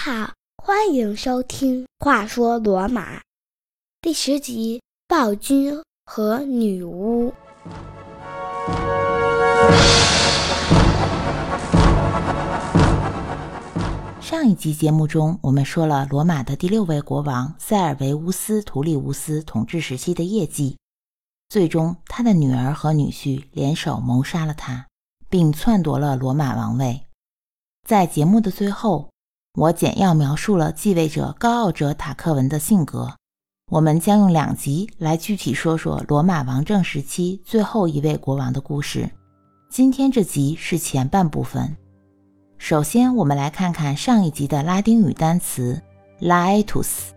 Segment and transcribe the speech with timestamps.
[0.00, 0.32] 好，
[0.62, 3.16] 欢迎收听《话说罗马》
[4.00, 4.78] 第十集
[5.08, 7.32] 《暴君和女巫》。
[14.20, 20.78] 上一集节目中，我们说了罗马的第六位国王塞尔维乌斯·图利乌斯统治时期的业绩。
[21.48, 24.86] 最终，他的女儿和女婿联手谋杀了他，
[25.28, 27.00] 并篡夺了罗马王位。
[27.84, 29.10] 在节目的最后，
[29.58, 33.12] 我简要描述了继位者高傲者塔克文的性格。
[33.72, 39.10] 我们将用两集来具体说说罗马王政时期最后一位国王的故事。
[39.68, 41.76] 今天这集是前半部分。
[42.56, 45.82] 首先，我们来看看上一集的拉丁语单词
[46.20, 47.08] “laetus”。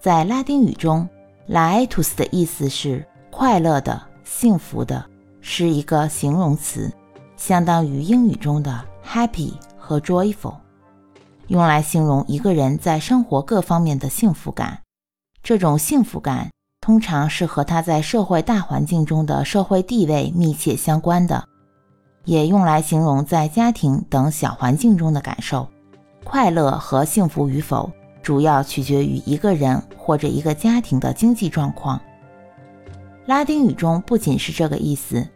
[0.00, 1.06] 在拉丁语中
[1.50, 5.04] ，“laetus” 的意思是快乐的、幸福的，
[5.42, 6.90] 是一个形容词，
[7.36, 10.54] 相当于英语中的 “happy” 和 “joyful”，
[11.50, 14.82] 用来形容一个人在生活各方面的幸福感。
[15.42, 16.48] 这种幸福感
[16.80, 21.44] 通常是和他在社会大环境中的社会地位密切相关的。
[22.24, 25.66] 也用来形容在家庭等小环境中的感受。
[26.22, 27.90] 快乐和幸福与否，
[28.22, 32.00] 主要取决于一个人或者一个家庭的经济状况。
[33.26, 35.26] 拉丁语中不仅是这个意思，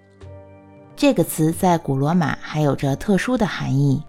[0.94, 4.00] 这个词在古罗马还有着特殊的含义。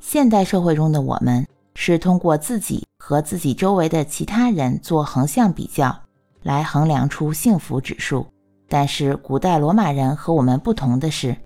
[0.00, 5.94] 现代社会中的我们是通过自己和自己周围的其他人做横向比较，
[6.42, 8.26] 来衡量出幸福指数。
[8.68, 11.36] 但是古代罗马人和我们不同的是。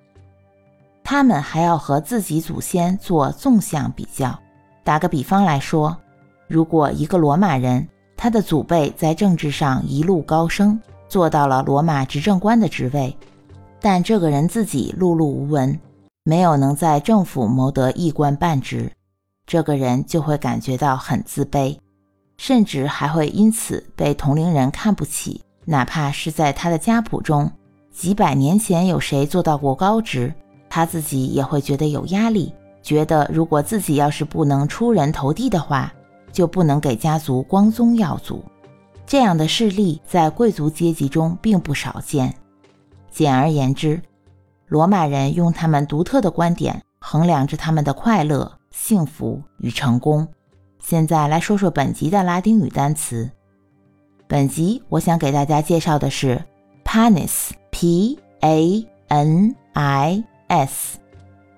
[1.05, 4.39] 他们还要和自己祖先做纵向比较。
[4.85, 5.97] 打个比方来说，
[6.47, 13.17] 如果一个罗马人，他的祖辈在政治上一路高升，做到了罗马执政官的职位，
[13.81, 15.79] 但这个人自己碌碌无闻，
[16.25, 18.91] 没有能在政府谋得一官半职，
[19.45, 21.77] 这个人就会感觉到很自卑，
[22.37, 25.43] 甚至还会因此被同龄人看不起。
[25.65, 27.51] 哪怕是在他的家谱中，
[27.93, 30.33] 几百年前有谁做到过高职？
[30.69, 35.93] 他自己也会觉得有压力，觉得如果自己要是不能出人头地的话，
[36.33, 38.43] 就不能给家族光宗耀祖。
[39.05, 42.33] 这样的事例在贵族阶级中并不少见。
[43.11, 44.01] 简而言之，
[44.73, 50.27] 罗马人用他们独特的观点衡量着他们的快乐、幸福与成功。
[50.79, 53.31] 现在来说说本集的拉丁语单词。
[54.27, 56.43] 本集我想给大家介绍的是
[56.87, 60.25] panis，p a n i。
[60.49, 60.99] s，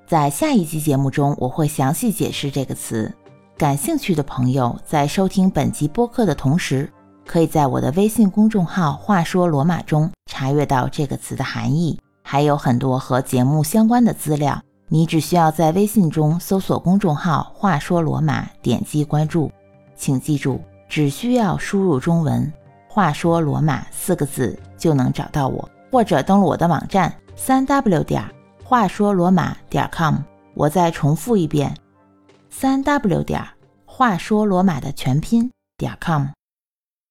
[0.09, 3.15] 在下一集节目中我会详细解释这个词。
[3.57, 6.93] 感兴趣的朋友在收听本集播客的同时，
[7.25, 14.61] 可以在我的微信公众号“话说罗马”中查阅到这个词的含义，还有很多和节目相关的资料。
[14.89, 19.53] 你只需要在微信中搜索公众号“话说罗马”，点击关注。
[19.95, 22.53] 请记住，只需要输入中文
[22.89, 28.23] “话说罗马”四个字就能找到我，或者登录我的网站三 w 点。
[28.62, 30.17] 话说罗马点 com，
[30.55, 31.77] 我再重复一遍，
[32.49, 33.43] 三 w 点
[33.85, 36.27] 话说罗马的全拼点 com。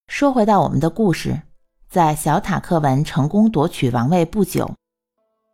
[0.08, 1.42] 说回到我们的故事，
[1.90, 4.72] 在小塔克文成功夺取王位不久，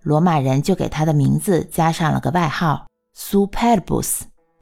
[0.04, 2.88] 罗马人就给他的名字加上了个外号
[3.18, 4.22] Superbus，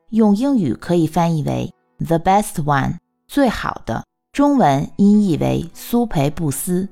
[0.09, 1.73] 用英语可以翻译为
[2.05, 4.03] The Best One，最好的。
[4.33, 6.87] 中文音译为苏培布斯，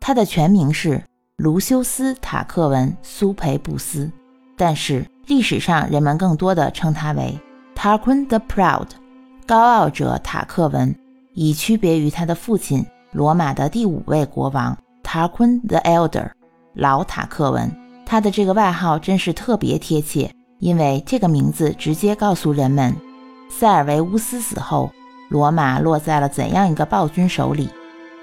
[0.00, 1.02] 他的全名是。
[1.36, 4.10] 卢修斯·塔克文·苏培布斯，
[4.56, 7.38] 但是历史上人们更多的称他为
[7.76, 8.88] Tarquin the Proud，
[9.46, 10.92] 高傲者塔克文，
[11.34, 16.28] 以区别于他的父亲罗马的第五位国王 Tarquin the Elder，
[16.74, 17.70] 老塔克文。
[18.10, 20.30] 他的这个外号真是特别贴切，
[20.60, 22.96] 因为这个名字直接告诉人们，
[23.50, 24.90] 塞尔维乌斯死后，
[25.28, 27.68] 罗马落在了怎样一个暴君手里，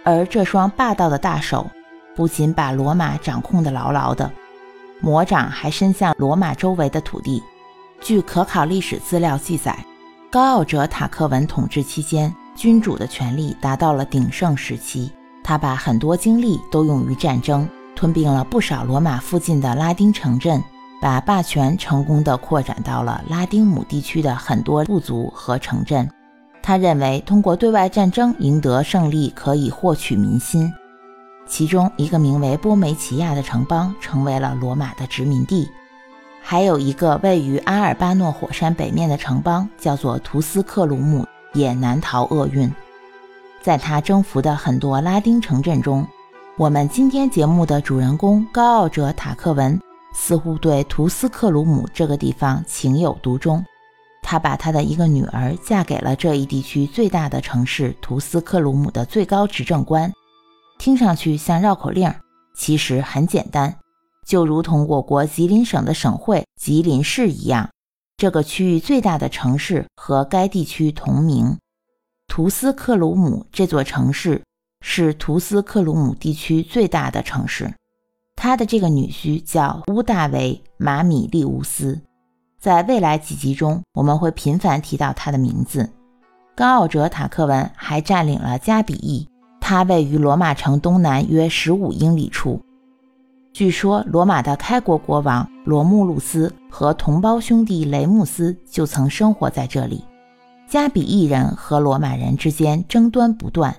[0.03, 1.67] 而这双霸道的大手。
[2.15, 4.31] 不仅把罗马掌控得牢牢的，
[5.01, 7.43] 魔掌还伸向罗马周围的土地。
[8.01, 9.85] 据可考历史资料记载，
[10.31, 15.11] 高傲者塔克文统治期间，君主的权力达到了鼎盛时期。
[15.43, 20.61] 他把很多精力都用于战争，吞并了不少罗马附近的拉丁城镇，
[21.01, 26.09] 把霸权成功地扩展到了拉丁姆地区的很多部族和城镇。
[26.61, 30.73] 他认为，通过对外战争赢得胜利可以获取民心。
[31.47, 35.69] 其中一个名为波梅奇亚的城邦成为了罗马的殖民地，
[36.41, 42.71] 还有一个位于阿尔巴诺火山北面的城邦叫做图斯克鲁姆，也难逃厄运。
[43.61, 46.07] 在他征服的很多拉丁城镇中，
[46.57, 49.77] 我们今天节目的主人公高傲者塔克文
[50.13, 53.61] 似乎对图斯克鲁姆这个地方情有独钟。
[54.21, 60.09] 他把他的一个女儿嫁给了这一地区最大的城市图斯克鲁姆的最高执政官。
[60.79, 62.09] 听上去像绕口令，
[62.55, 63.75] 其实很简单，
[64.25, 67.69] 就如同我国吉林省的省会吉林市一样，
[68.15, 71.57] 这个区域最大的城市和该地区同名。
[72.29, 74.41] 图斯克鲁姆这座城市
[74.87, 77.73] 是图斯克鲁姆地区最大的城市。
[78.35, 81.99] 他的这个女婿叫乌大维马米利乌斯。
[82.59, 85.89] 在未来几集中，我们会频繁提到他的名字。
[86.53, 89.27] 高奥哲塔克文还占领了加比邑，
[89.59, 92.61] 它位于罗马城东南约十五英里处。
[93.53, 100.05] 据说，罗马的开国国王罗慕路斯和同胞兄弟雷穆斯就曾生活在这里。
[100.69, 103.75] 加比邑人和罗马人之间争端不断，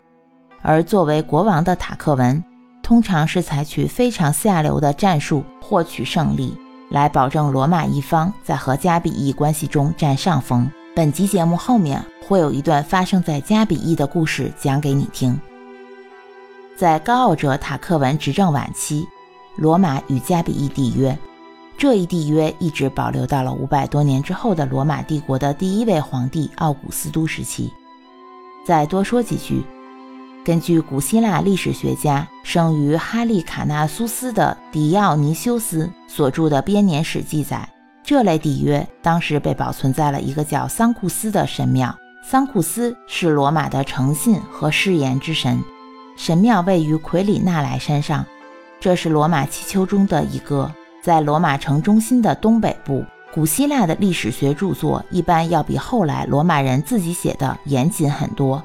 [0.69, 2.43] 而作为国王的塔克文，
[2.83, 6.53] 通常是采取非常下流的战术获取胜利。
[6.91, 10.69] 来保证罗马一方在和加比邑关系中占上风。
[10.95, 15.39] 本集节目后面会有一段发生在加比邑的故事讲给你听。
[16.77, 19.07] 在高傲者塔克文执政晚期，
[19.57, 21.17] 罗马与加比邑缔约，
[21.79, 27.73] 这一缔约一直保留到了五百多年之后的罗马帝国的第一位皇帝奥古斯都时期。
[28.65, 29.63] 再多说几句。
[30.47, 37.69] 根据古希腊历史学家生于哈利卡纳苏斯的狄奥尼修斯所著的编年史记载，
[38.05, 41.93] 这类底约当时被保存在了一个叫桑库斯的神庙。
[42.23, 45.61] 桑库斯是罗马的诚信和誓言之神，
[46.17, 48.25] 神庙位于奎里纳莱山上，
[48.79, 50.73] 这是罗马七丘中的一个，
[51.03, 53.05] 在罗马城中心的东北部。
[53.35, 58.63] 古希腊的历史学著作一般要比后来罗马人自己写的严谨很多。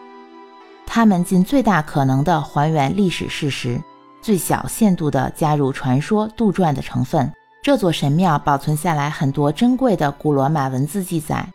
[0.94, 3.82] 他们尽最大可能的还原历史事实，
[4.22, 7.32] 最小限度地加入传说杜撰的成分。
[7.64, 11.48] 这座神庙保存下来很多珍贵的古罗马文字记载，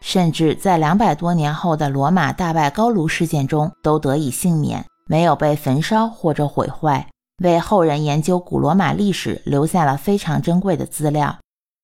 [0.00, 7.04] 甚至在两百多年后的罗马大败高卢事件中都得以幸免，没有被焚烧或者毁坏，
[7.42, 11.36] 为后人研究古罗马历史留下了非常珍贵的资料。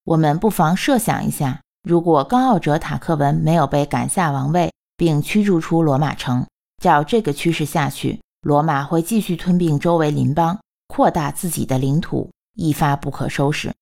[0.05, 6.47] 我们不妨设想一下，如果高傲者塔克文没有被赶下王位，并驱逐出罗马城。
[6.81, 13.73] 照这个趋势下去，罗马会继续吞并周围邻邦，扩大自己的领土，一发不可收拾。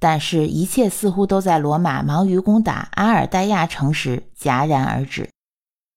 [0.00, 5.28] 但是，一切似乎都在罗马忙于攻打阿尔代亚城时戛然而止。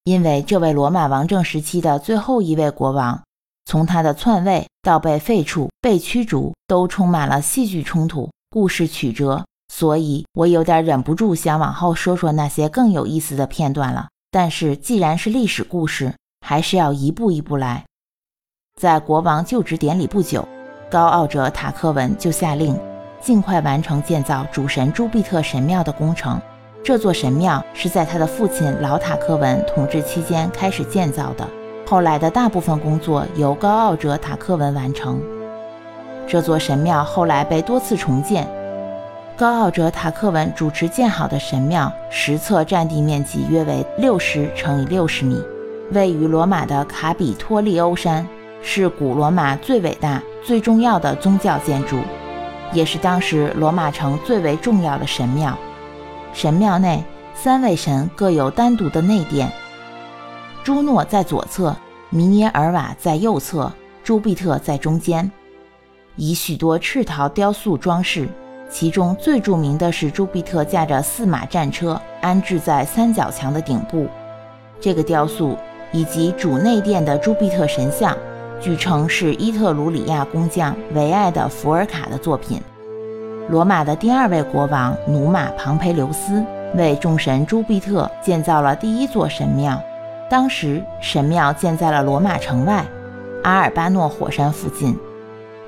[0.04, 3.24] 因为这位罗马王政时期的最后一位国王，
[3.64, 14.10] 从他的篡位到被废黜、被驱逐，都充满了戏剧冲突、故事曲折，所以我有点忍不住想往后说说那些更有意思的片段了。
[14.30, 16.14] 但是，既然是历史故事，
[16.44, 17.86] 还是要一步一步来。
[18.80, 20.46] 在国王就职典礼不久，
[20.92, 22.78] 高傲者塔克文就下令
[23.22, 26.40] 尽快完成建造主神朱庇特神庙的工程。
[26.84, 31.48] 这座神庙是在他的父亲老塔克文统治期间开始建造的，
[31.88, 35.22] 后来的大部分工作由高傲者塔克文完成。
[36.28, 38.46] 这座神庙后来被多次重建。
[39.38, 45.42] 高傲者塔克文主持建好的神庙，实测占地面积约为六十乘以六十米。
[45.94, 48.28] 位于罗马的卡比托利欧山
[48.62, 51.98] 是古罗马最伟大、最重要的宗教建筑，
[52.74, 55.58] 也是当时罗马城最为重要的神庙。
[56.34, 57.04] 神庙内
[57.34, 59.52] 三位神各有单独的内殿，
[60.64, 61.76] 朱诺在左侧，
[62.10, 63.72] 米涅尔瓦在右侧，
[64.04, 65.32] 朱庇特在中间，
[66.16, 68.28] 以许多赤陶雕塑装饰。
[68.70, 74.08] 其中最著名的是朱庇特驾着四马战车安置在三角墙的顶部，
[74.80, 75.56] 这个雕塑。
[75.94, 78.18] 以及主内殿的朱庇特神像，
[78.60, 82.60] 据称是伊特鲁里亚工匠维埃的福尔卡的作品。
[83.50, 86.44] 罗马的第二位国王努马庞培留斯
[86.76, 89.80] 为众神朱庇特建造了第一座神庙，
[90.30, 92.84] 当时神庙建在了罗马城外
[93.44, 94.98] 阿尔巴诺火山附近。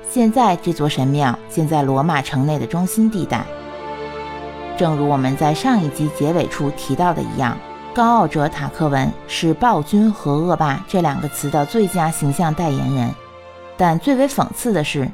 [0.08, 3.44] 现在这座神庙建在罗马城内的中心地带。
[4.76, 7.56] 正如我们在上一集结尾处提到的一样。
[7.96, 13.10] 高傲者塔克文是暴君和恶霸这两个词的最佳形象代言人，
[13.74, 15.10] 但最为讽刺的是，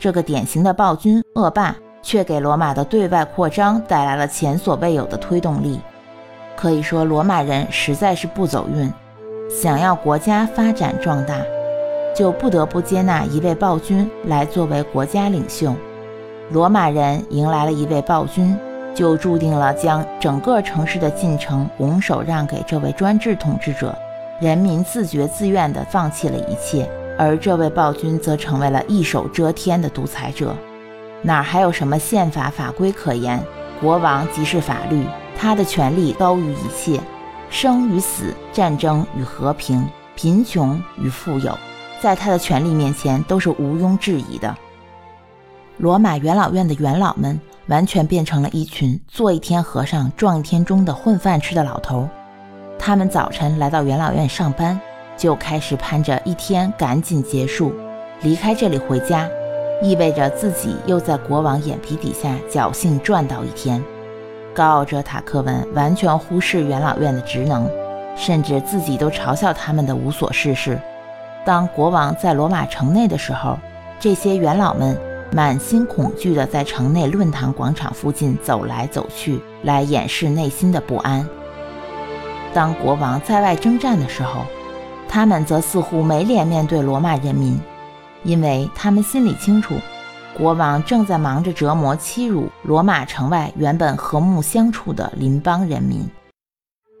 [0.00, 5.78] 这个典型的暴君恶霸却给罗马的对外扩张带来了前所未有的推动力。
[6.56, 8.92] 可以说，罗马人实在是不走运，
[9.48, 11.36] 想要国家发展壮大，
[12.16, 15.72] 就不得不接纳一位暴君来作为国家领袖。
[16.50, 18.58] 罗马人迎来了一位暴君。
[18.94, 23.96] 就注定了将整个城市的进程拱手让给这位专制统治者，
[24.40, 30.54] 人民自觉自愿地放弃了一切，而这位暴君则成为了一手遮天的独裁者，
[31.22, 33.42] 哪还有什么宪法法规可言？
[33.80, 35.04] 国王即是法律，
[35.36, 37.00] 他的权力高于一切，
[37.50, 39.84] 生与死、战争与和平、
[40.14, 41.58] 贫穷与富有，
[42.00, 44.56] 在他的权力面前都是毋庸置疑的。
[45.78, 52.08] 罗马元老院的元老们完全变成了一群做一天和尚撞一天钟的混饭吃的老头。
[52.78, 54.78] 他们早晨来到元老院上班，
[55.16, 57.72] 就开始盼着一天赶紧结束，
[58.22, 59.28] 离开这里回家，
[59.80, 63.82] 意味着自己又在国王眼皮底下侥幸赚到一天。
[64.54, 67.68] 高傲者塔克文完全忽视元老院的职能，
[68.14, 70.78] 甚至自己都嘲笑他们的无所事事。
[71.44, 73.58] 当国王在罗马城内的时候，
[73.98, 74.96] 这些元老们
[75.34, 81.28] 满心恐惧地在城内论坛广场附近走来走去，来掩饰内心的不安。
[82.52, 84.42] 当国王在外征战的时候，
[85.08, 87.60] 他们则似乎没脸面对罗马人民，
[88.22, 89.74] 因为他们心里清楚。
[90.38, 96.08] 国王正在忙着折磨、欺辱罗马城外原本和睦相处的邻邦人民。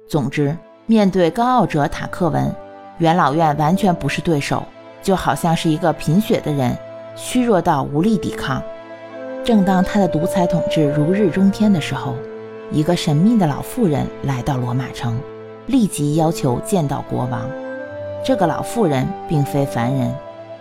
[0.08, 2.52] 总之，面对高傲者塔克文，
[2.98, 4.64] 元老院完全不是对手，
[5.00, 6.76] 就好像是一个贫血的人，
[7.14, 8.62] 虚弱到无力抵抗。
[9.44, 12.14] 正当他的独裁统治如日中天的时候，
[12.70, 15.18] 一个神秘的老妇人来到罗马城，
[15.66, 17.48] 立即要求见到国王。
[18.24, 20.14] 这个老妇人并非凡人，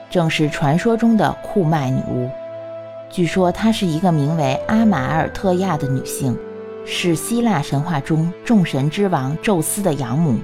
[0.10, 2.30] 正是传说中的库麦女巫。
[3.10, 6.38] 据说她是一个名为阿马尔特亚的女性，
[6.84, 10.38] 是希腊神话中众神之王宙斯的养母。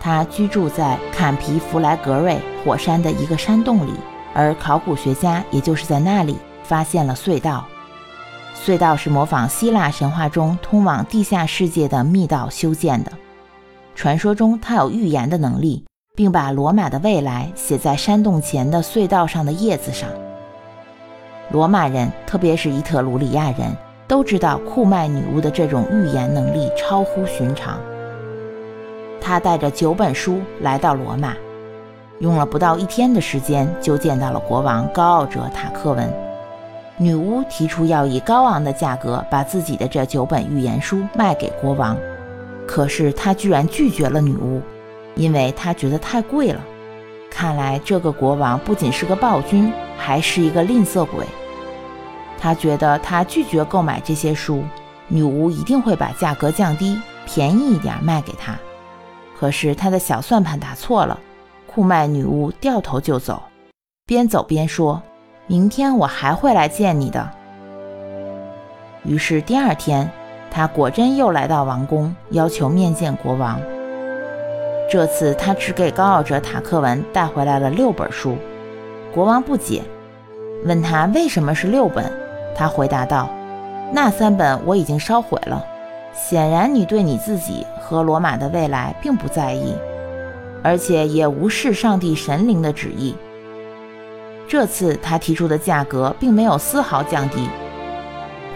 [0.00, 3.92] 她居住在坎皮弗莱格瑞火山的一个山洞里，
[4.38, 7.66] 而考古学家也就是在那里发现了隧道。
[8.54, 13.10] 隧道是模仿希腊神话中通往地下世界的密道修建的。
[13.96, 20.08] 传说中，它有预言的能力，并把罗马的未来写在山洞前的隧道上的叶子上。
[21.50, 23.76] 罗马人，特别是伊特鲁里亚人
[24.06, 27.80] 都知道库麦女巫的这种预言能力超乎寻常。
[29.20, 31.34] 她带着九本书来到罗马，
[32.20, 36.12] 用了不到一天的时间就见到了国王高傲者塔克文。
[36.96, 41.96] 女巫提出要以高昂的价格把自己的这九本预言书卖给国王，
[42.66, 44.60] 可是他居然拒绝了女巫，
[45.14, 46.60] 因为他觉得太贵了。
[47.30, 51.24] 看来这个国王不仅是个暴君，还是一个吝啬鬼。
[52.36, 54.64] 他觉得他拒绝购买这些书，
[55.06, 58.58] 女巫一定会把价格降低，便宜一点卖给他。
[59.38, 61.16] 可是他的小算盘打错了，
[61.78, 63.40] 库麦女巫掉头就走，
[64.04, 65.00] 边走边说
[65.46, 67.30] ：“明天我还会来见你的。”
[69.06, 70.10] 于是第二天，
[70.50, 73.60] 他果真又来到王宫，要求面见国王。
[74.90, 78.34] 这次他只给高傲者塔克文带回来了六本书，
[79.14, 79.84] 国王不解，
[80.64, 82.12] 问他为什么是六本。
[82.56, 83.30] 他回答道
[83.94, 85.64] ：“那三本我已经烧毁了。
[86.12, 89.76] 显然你对你自己和罗马的未来并不在意，
[90.62, 93.14] 而且也无视上帝神灵的旨意。”
[94.48, 97.48] 这次他提出的价格并没有丝毫降低。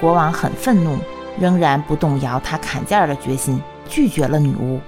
[0.01, 0.97] 国王很愤怒，
[1.39, 4.81] 仍然不动摇他砍价的决心，拒绝了女巫。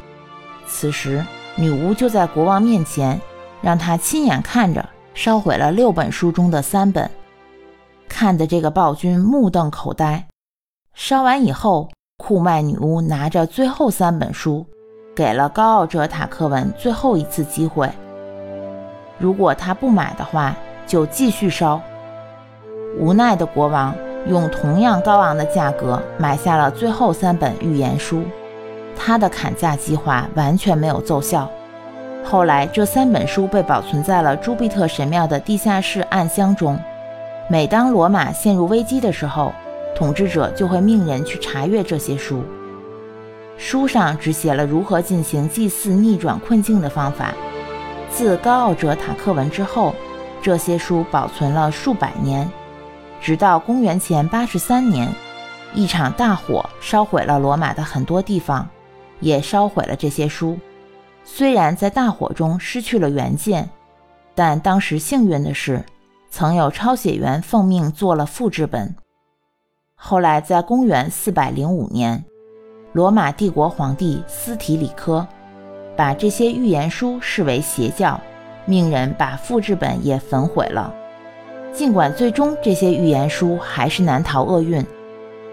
[0.67, 1.25] 此时，
[1.57, 3.21] 女巫就在国王面前，
[3.61, 7.11] 让他亲眼看着烧毁了六本书中的三本，
[8.09, 10.27] 看得这个暴君目瞪口呆。
[10.95, 14.67] 烧完以后，库麦女巫拿着最后三本书，
[15.15, 17.89] 给了高傲者塔克文最后一次机会。
[19.19, 20.57] 如果他不买的话，
[20.87, 21.81] 就继续烧。
[22.99, 23.95] 无奈的国王
[24.27, 28.25] 用同样高昂的价格买下了最后三本预言书。
[28.97, 31.49] 他的砍价计划完全没有奏效。
[32.25, 36.79] 后来，这三本书被保存在了朱庇特神庙的地下室暗箱中。
[37.49, 39.53] 每当罗马陷入危机的时候，
[39.95, 42.43] 统治者就会命人去查阅这些书。
[43.57, 47.33] 书上只写了如何进行祭祀逆转困境的方法。
[48.11, 49.95] 自高傲者塔克文之后，
[50.43, 52.51] 这些书保存了数百年，
[53.21, 55.13] 直到公元前八十三年，
[55.75, 58.69] 一场大火烧毁了罗马的很多地方。
[59.21, 60.59] 也烧毁了这些书，
[61.25, 63.71] 虽然在大火中失去了原件，
[64.35, 65.83] 但当时幸运的是，
[66.31, 68.95] 曾有抄写员奉命做了复制本。
[69.95, 72.23] 后来在公元405年，
[72.95, 75.27] 罗马帝国皇帝斯提里科
[75.97, 78.19] 把这些预言书视为邪教，
[78.67, 80.95] 命人把复制本也焚毁了。
[81.73, 84.87] 尽管最终这些预言书还是难逃厄运，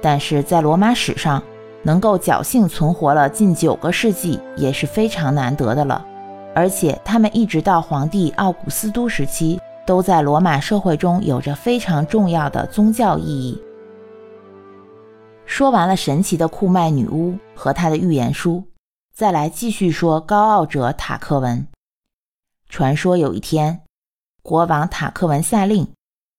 [0.01, 1.43] 但是在罗马史上。
[1.83, 6.05] 能够侥幸存活了近九个世纪也是非常难得的了，
[6.53, 13.59] 而且他们一直到皇帝奥古斯都时期，都在罗马社会中有着非常重要的宗教意义。
[15.51, 18.63] 说完了神奇的库麦女巫和她的预言书，
[19.13, 21.67] 再来继续说高傲者塔克文。
[22.69, 23.81] 传说有一天，
[24.41, 25.85] 国王塔克文下令，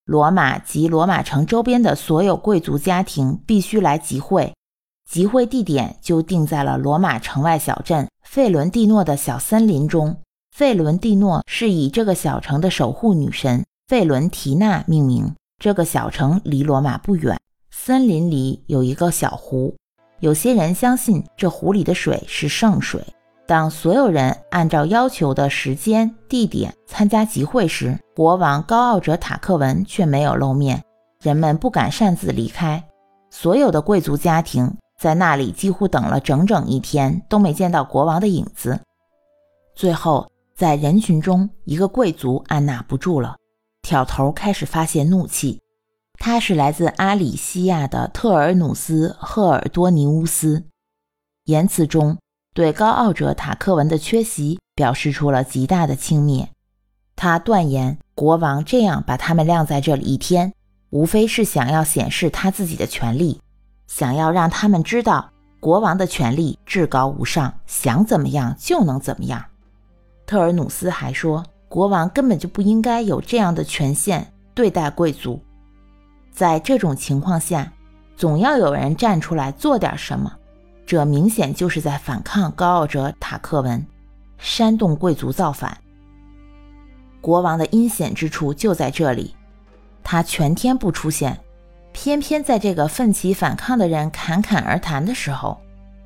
[0.06, 4.54] 罗马及罗马城周边的所有贵族家庭必须来集会，
[5.06, 10.16] 集会地点就定在了罗马城外小镇费伦蒂诺的小森林中。
[10.56, 15.34] 费伦蒂诺是以这个小城的守护女神费伦提娜命名。
[15.58, 17.38] 这个小城离罗马不远，
[17.84, 19.74] 森林里有一个小湖。
[20.20, 23.04] 有些人相信这湖里的水是圣水。
[23.44, 30.80] 当所有人按照要求的时间、地点参加集会时，国王高傲者塔克文却没有露面，
[31.20, 32.80] 人们不敢擅自离开。
[33.30, 38.78] 所有的贵族家庭在那里几乎等了整整一天，都没见到国王的影子。
[39.74, 40.24] 最后。
[40.54, 43.34] 在人群中，一个贵族按捺不住了，
[43.80, 45.58] 挑头开始发泄怒气。
[46.18, 50.64] 他是来自阿里西亚的特尔努斯·赫尔多尼乌斯，
[51.46, 52.16] 言辞中
[52.54, 56.46] 对高傲者塔克文的缺席表示出了极大的轻蔑。
[57.16, 60.52] 他断言，国王这样把他们晾在这里一天，
[60.90, 63.40] 无非是想要显示他自己的权力，
[63.86, 69.44] 想要让他们知道国王的权力至高无上，想怎么样就能怎么样。
[70.24, 75.40] 特尔努斯还说，国王根本就不应该有这样的权限对待贵族。
[76.32, 77.70] 在这种情况下，
[78.16, 80.32] 总要有人站出来做点什么。
[80.84, 83.86] 这明显就是在反抗高傲者塔克文，
[84.38, 85.78] 煽动贵族造反。
[87.20, 89.34] 国王的阴险之处就在这里，
[90.02, 91.38] 他全天不出现，
[91.92, 95.60] 偏偏在这个奋起反抗的人侃侃而谈的时候，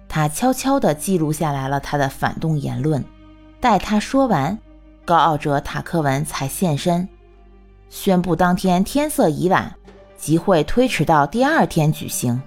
[0.09, 3.03] 他悄悄地记录下来了他的反动言论。
[3.61, 4.57] 待他说完，
[5.07, 7.09] 高傲者塔克文才现身，
[7.89, 9.75] 宣布当天天色已晚，
[10.17, 12.41] 集会推迟到第二天举行。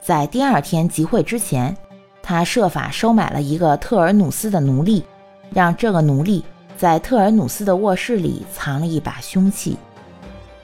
[0.00, 1.76] 在第二天集会之前，
[2.22, 5.04] 他设法收买了一个特尔努斯的奴隶，
[5.50, 6.44] 让这个奴隶
[6.76, 9.76] 在特尔努斯的卧室里藏了一把凶器。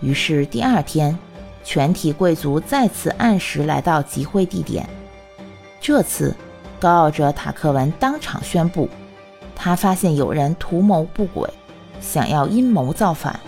[0.00, 1.16] 于是第二天，
[1.62, 4.88] 全体贵族再次按时来到集会地点。
[5.80, 6.34] 这次，
[6.80, 8.88] 高傲者塔克文当场宣布。
[9.54, 11.48] 他发现有人图谋不轨，
[12.00, 13.38] 想要阴谋造反，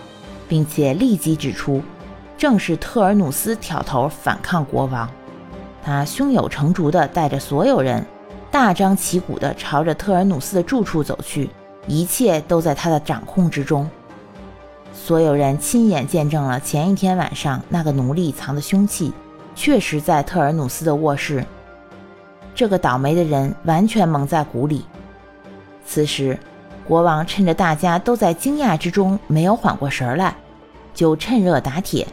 [0.49, 1.81] 并且立即指出，
[2.41, 5.07] 正是特尔努斯挑头反抗国王。
[5.83, 8.03] 他胸有成竹地带着所有人，
[8.49, 11.51] 大张旗鼓地朝着特尔努斯的住处走去，
[11.85, 13.87] 一切都在他的掌控之中。
[14.91, 19.13] 所有人亲眼见证了前一天晚上那个奴隶藏的凶器，
[19.53, 21.45] 确实在特尔努斯的卧室。
[22.55, 24.83] 这个倒霉的人完全蒙在鼓里。
[25.85, 26.39] 此时，
[26.87, 30.35] 国王趁着大家都在惊讶之中没有缓过神来，
[30.95, 32.07] 就趁热打铁。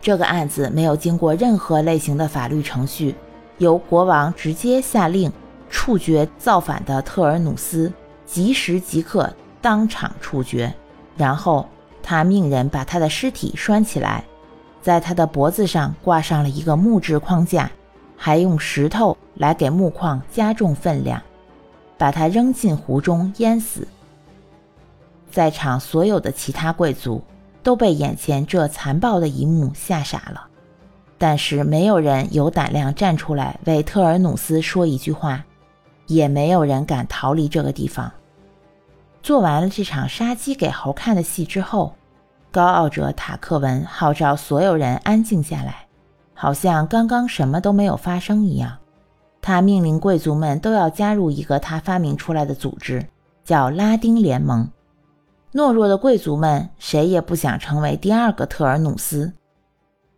[0.00, 3.14] 这个案子没有经过任何类型的法律程序，
[3.58, 5.32] 由国王直接下令
[5.68, 7.92] 处决造反的特尔努斯，
[8.24, 10.72] 即时即刻当场处决。
[11.16, 11.66] 然后
[12.02, 14.24] 他命人把他的尸体拴起来，
[14.80, 17.70] 在他的脖子上挂上了一个木质框架，
[18.16, 21.20] 还用石头来给木框加重分量。
[21.98, 23.88] 把他扔进湖中淹死。
[25.30, 27.22] 在场所有的其他贵族
[27.66, 30.46] 都被眼前这残暴的一幕吓傻了，
[31.18, 35.44] 但是没有人有胆量站出来为特尔努斯说一句话，
[36.06, 38.08] 也没有人敢逃离这个地方。
[39.20, 41.96] 做完了这场杀鸡给猴看的戏之后，
[42.52, 45.88] 高傲者塔克文号召所有人安静下来，
[46.34, 48.78] 好像刚刚什么都没有发生一样。
[49.42, 53.04] 他命令贵族们都要加入一个他发明出来的组织，
[53.42, 54.70] 叫拉丁联盟。
[55.56, 59.32] 懦弱的贵族们谁也不想成为第二个特尔努斯，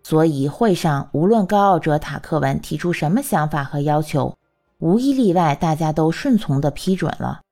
[0.02, 4.36] 所以会上无论高傲者塔克文提出什么想法和要求，
[4.80, 7.42] 无一例外，大家都顺从地批准了。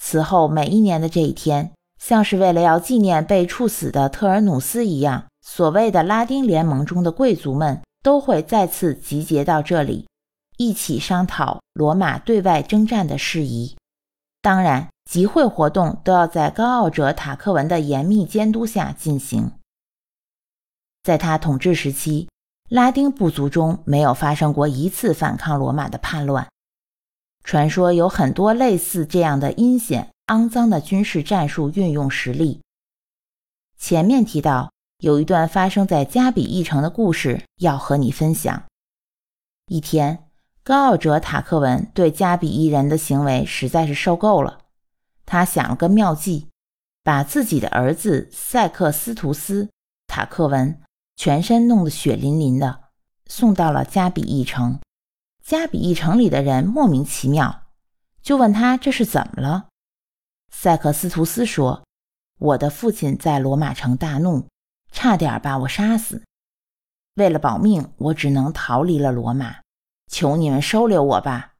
[0.00, 10.06] 此后每一年的这一天，像是为了要纪念被处死的特尔努斯一样，所谓的拉丁联盟中的贵族们都会再次集结到这里。
[10.56, 13.76] 一起商讨罗马对外征战的事宜。
[14.40, 19.52] 当然，集会活动都要在高傲者塔克文的严密监督下进行。
[21.02, 22.28] 在他统治时期，
[22.68, 26.46] 拉丁部族中没有发生过一次反抗罗马的叛乱。
[27.42, 32.60] 传说有很多类似这样的阴险、肮脏的军事战术运用实例。
[33.78, 38.62] 前面提到有一段发生在加比一城的故事，要和你分享。
[39.68, 40.26] 一天。
[40.62, 44.58] 高傲者塔克文对加比一人的行为实在是受够了，
[45.30, 46.48] 他想了个妙计，
[47.04, 49.64] 把自己的儿子塞克斯图斯·
[50.06, 50.80] 塔克文
[51.16, 52.84] 全身弄得血淋淋的，
[53.26, 54.80] 送到了加比翼城。
[55.44, 57.64] 加比翼城里的人莫名其妙，
[58.22, 59.68] 就问他这是怎么了。
[60.50, 61.84] 塞克斯图斯说
[62.40, 64.48] ：“我的父亲在罗马城大怒，
[64.92, 66.22] 差点把我杀死。
[67.16, 69.56] 为了保命，我只能逃离了罗马。
[70.10, 71.52] 求你们收留我吧。”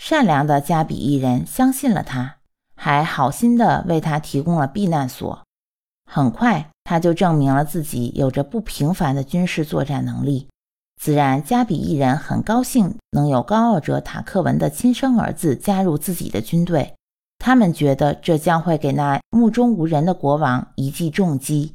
[0.00, 2.39] 善良的加比翼人相信了他，
[2.82, 5.42] 还好心地为他提供了避难所。
[6.10, 10.48] 很快，他就证明了自己有着不平凡的军事作战能力。
[10.98, 16.94] 自然，加比一人很高兴能有高傲者塔克文的亲生儿子加入自己的军队。
[17.38, 21.74] 他们觉得这将会给那目中无人的国王一记重击。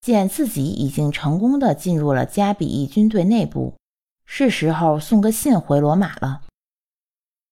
[0.00, 3.74] 见自己已经成功的进入了加比翼军队内部，
[4.24, 6.40] 是时候送个信回罗马了。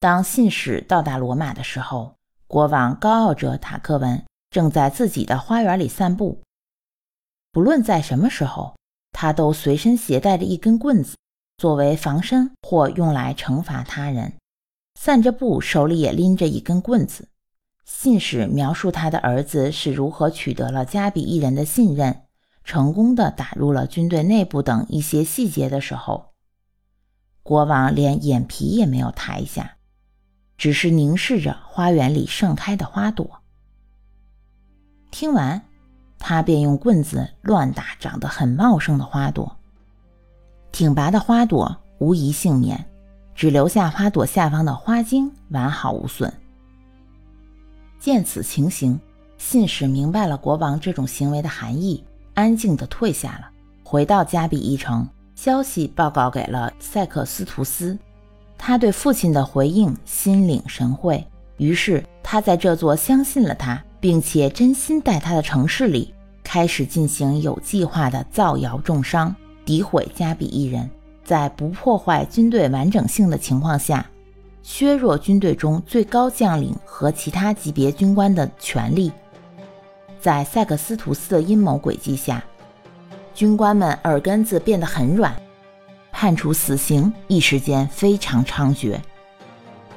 [0.01, 2.16] 当信使到达罗马的时候，
[2.49, 6.41] 国王高傲者塔克文正在自己的花园里散步。
[7.51, 8.77] 不论在什么时候，
[9.13, 11.17] 他都随身携带着一根棍子，
[11.59, 14.35] 作为防身或用来惩罚他人。
[14.95, 17.29] 散着步，手里也拎着一根棍子。
[17.85, 22.23] 信使描述他的儿子是如何取得了加比一人的信任，
[22.63, 26.33] 成功的打入了军队内部等一些细节的时候，
[27.43, 29.76] 国王连眼皮也没有抬一下，
[30.57, 33.43] 只是凝视着花园里盛开的花朵。
[35.11, 35.63] 听完，
[36.19, 39.57] 他便用棍子乱打长得很茂盛的花朵，
[40.73, 42.85] 挺拔的花朵无一幸免。
[43.35, 46.33] 只留下花朵下方的花茎完好无损。
[48.01, 48.99] 见此情形，
[49.37, 53.51] 信使明白了国王这种行为的含义，安静地退下了。
[53.85, 57.99] 回到加比一城，消息报告给了塞克斯图斯。
[58.59, 61.25] 他对父亲的回应心领神会，
[61.59, 70.89] 于是他在这座相信了他并且真心待他的城市里，开始进行有计划的造谣重伤，诋毁加比一人。
[71.25, 74.09] 在不破坏军队完整性的情况下，
[74.63, 79.11] 削弱军队中最高将领和其他级别军官的权力。
[80.21, 82.43] 在塞克斯图斯的阴谋诡计下，
[83.35, 85.35] 军官们耳根子变得很软，
[86.19, 88.99] 判处死刑一时间非常猖獗。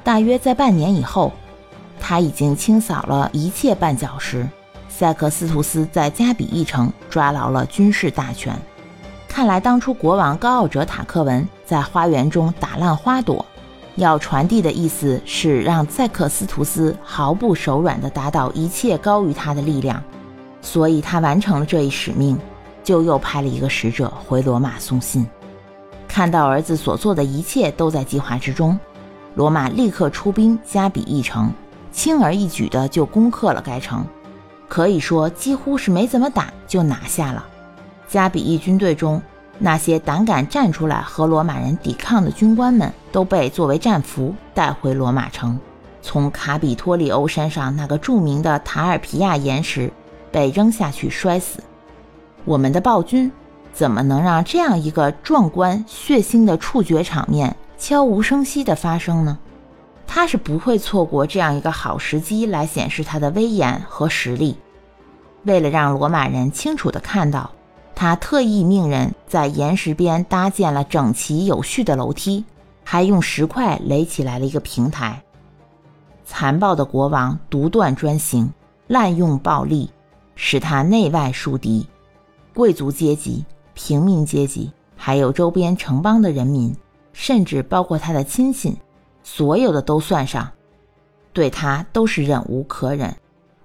[0.04, 1.32] 大约在半年以后，
[1.98, 4.46] 他已经清扫了一切绊脚石。
[4.86, 8.54] 塞克斯图斯在加比一城抓牢了军事大权。
[9.26, 13.42] 看来，当初国王高傲者塔克文在花园中打烂花朵，
[13.94, 20.02] 要传递的意思是让塞克斯图斯毫不手软地打倒一切高于他的力量。
[20.60, 22.38] 所以他完成了这一使命，
[22.84, 25.26] 就又派了一个使者回罗马送信。
[26.10, 28.76] 看到儿子所做的一切都在计划之中，
[29.36, 31.52] 罗马立刻出兵加比一城，
[31.92, 34.04] 轻而易举的就攻克了该城，
[34.68, 37.46] 可以说几乎是没怎么打就拿下了。
[38.08, 39.22] 加比翼军队中，
[39.60, 45.56] 那些胆敢站出来和罗马人抵抗的军官们，都被作为战俘带回罗马城。
[46.02, 49.92] 从卡比托利欧山上那个著名的塔尔皮亚岩石
[50.32, 51.62] 被扔下去摔死。
[52.44, 53.30] 我们的暴君
[53.72, 59.38] 怎么能让这样一个壮观血腥的处决场面悄无声息地发生呢？
[60.06, 64.56] 他是不会错过这样一个好时机来显示他的威严和实力。
[65.44, 67.50] 为了让罗马人清楚地看到。
[67.92, 72.42] 他特意命人在岩石边搭建了整齐有序的楼梯，
[72.82, 75.22] 还用石块垒起来了一个平台。
[76.24, 78.50] 残暴的国王独断专行，
[78.86, 79.90] 滥用暴力，
[80.34, 81.86] 使他内外树敌。
[82.54, 86.74] 贵族阶级、平民阶级，还有周边城邦的人民，
[87.12, 88.76] 甚至包括他的亲信，
[89.22, 90.50] 所有的都算上，
[91.32, 93.14] 对他都是忍无可忍。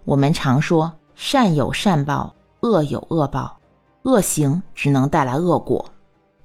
[0.04, 3.58] 我们常说，善有善报，恶有恶报。
[4.04, 5.84] 恶行只能带来恶果，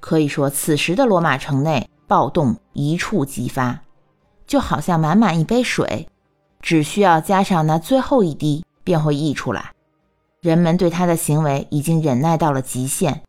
[0.00, 3.82] 可以说，此时的罗马城内暴动一触即发，
[4.46, 6.08] 就好像满满一杯水，
[6.62, 9.72] 只需要加上那最后一滴，便会溢出来。
[10.40, 13.22] 人们对他的行为已经忍耐到了极限。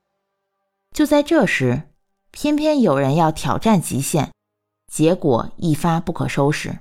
[0.93, 1.83] 就在这时，
[2.31, 4.29] 偏偏有人要挑战极限，
[4.91, 6.77] 结果一发不可收拾。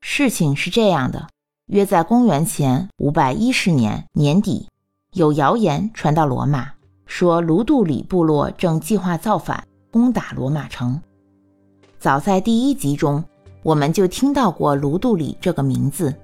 [0.00, 1.28] 事情是这样的：
[1.66, 4.68] 约在公元前五百一十年年底。
[5.12, 6.70] 有谣言传到罗马，
[7.06, 11.00] 说卢杜里部落正计划造反，攻打罗马城。
[11.98, 13.24] 早在第一集中，
[13.62, 16.14] 我们就听到过卢杜里这个名字。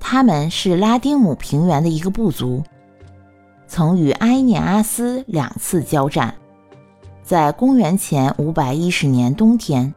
[0.00, 2.62] 他们是拉丁姆平原的一个部族，
[3.68, 6.34] 曾与埃涅阿斯两次交战。
[7.22, 9.94] 在公元前五百一十年冬天，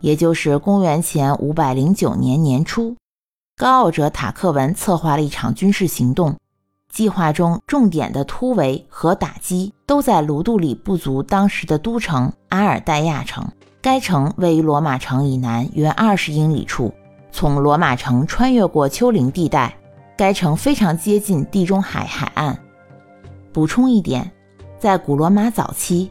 [0.00, 2.96] 也就是公元前五百零九年年初，
[3.56, 6.34] 高傲者塔克文策划了一场军事行动。
[6.90, 13.44] 计划中重点的突围和打击都在卢杜里部族当时的都城阿尔代亚城。
[13.80, 16.92] 该城位于罗马城以南约二十英里处。
[17.32, 19.76] 从罗马城穿越过丘陵地带，
[20.16, 22.58] 该城非常接近地中海海岸。
[23.54, 24.28] 补充一点，
[24.80, 26.10] 在古罗马早期，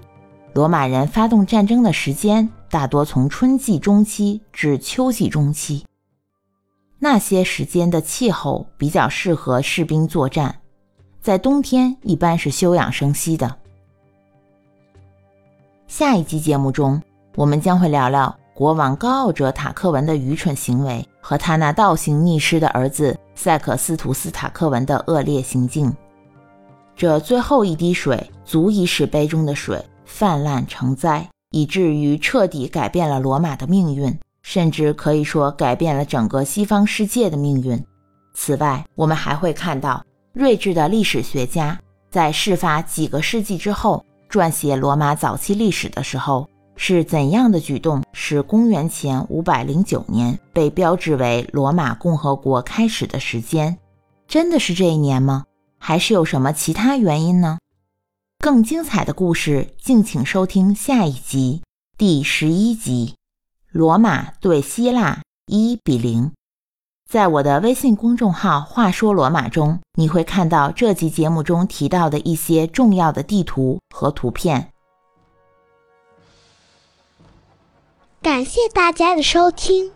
[0.54, 5.86] 罗马人发动战争的时间大多从春季中期至秋季中期。
[7.00, 10.56] 那些时间的气候比较适合士兵作战，
[11.20, 13.54] 在冬天一般是休养生息的。
[15.86, 17.02] 下一集节目中，
[17.36, 25.94] 我们将会聊聊国王高傲者塔克文的愚蠢行为和他那倒行逆施的儿子塞克斯图斯塔克文的恶劣行径。
[26.96, 34.14] 这最后一滴水足以使杯中的水泛滥成灾，以至于彻底改变了罗马的命运。
[34.46, 37.82] 甚至可以说改变了整个西方世界的命运。
[38.34, 40.04] 此外，我们还会看到
[40.34, 41.80] 睿智的历史学家
[42.12, 53.78] 在事发几个世纪之后撰写罗马早期历史的时候，是怎样的举动使公元前五百零九年被标志为罗马共和国开始的时间。
[54.28, 55.46] 真的是这一年吗？
[55.86, 57.58] 还是有什么其他原因呢？
[58.40, 61.62] 更精彩的故事，敬请收听下一集
[61.98, 63.16] 第十一集。
[63.70, 66.32] 罗马对希腊一比零，
[67.10, 74.72] 在我的微信公众号“话说罗马”中，你会看到这集节目中提到的一些重要的地图和图片。
[78.22, 79.92] 感谢大家的收听，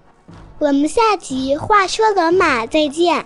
[0.59, 3.25] 我们下集“话说罗马”再见。